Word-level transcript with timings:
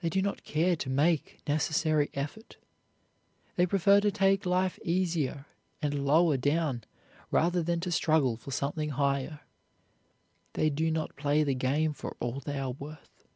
They 0.00 0.08
do 0.08 0.22
not 0.22 0.42
care 0.42 0.74
to 0.76 0.88
make 0.88 1.42
necessary 1.46 2.08
effort. 2.14 2.56
They 3.56 3.66
prefer 3.66 4.00
to 4.00 4.10
take 4.10 4.46
life 4.46 4.78
easier 4.82 5.44
and 5.82 6.06
lower 6.06 6.38
down 6.38 6.84
rather 7.30 7.62
than 7.62 7.78
to 7.80 7.92
struggle 7.92 8.38
for 8.38 8.52
something 8.52 8.88
higher. 8.88 9.40
They 10.54 10.70
do 10.70 10.90
not 10.90 11.14
play 11.14 11.44
the 11.44 11.54
game 11.54 11.92
for 11.92 12.16
all 12.20 12.40
they 12.40 12.58
are 12.58 12.70
worth. 12.70 13.28